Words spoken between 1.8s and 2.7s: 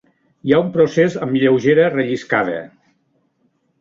relliscada.